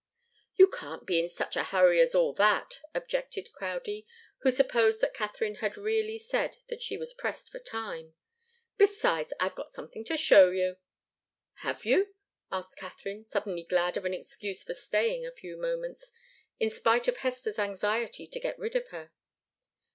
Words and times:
"You 0.55 0.67
can't 0.67 1.05
be 1.05 1.19
in 1.19 1.29
such 1.29 1.55
a 1.55 1.63
hurry 1.65 2.01
as 2.01 2.15
all 2.15 2.33
that," 2.33 2.81
objected 2.95 3.53
Crowdie, 3.53 4.03
who 4.39 4.49
supposed 4.49 4.99
that 5.01 5.13
Katharine 5.13 5.57
had 5.57 5.77
really 5.77 6.17
said 6.17 6.57
that 6.69 6.81
she 6.81 6.97
was 6.97 7.13
pressed 7.13 7.51
for 7.51 7.59
time. 7.59 8.15
"Besides, 8.79 9.31
I've 9.39 9.53
got 9.53 9.69
something 9.71 10.03
to 10.05 10.17
show 10.17 10.49
you." 10.49 10.77
"Have 11.57 11.85
you?" 11.85 12.15
asked 12.51 12.77
Katharine, 12.77 13.25
suddenly 13.25 13.61
glad 13.61 13.95
of 13.95 14.03
an 14.05 14.13
excuse 14.15 14.63
for 14.63 14.73
staying 14.73 15.23
a 15.23 15.31
few 15.31 15.55
moments, 15.55 16.11
in 16.59 16.71
spite 16.71 17.07
of 17.07 17.17
Hester's 17.17 17.59
anxiety 17.59 18.25
to 18.25 18.39
get 18.39 18.57
rid 18.57 18.75
of 18.75 18.87
her. 18.87 19.11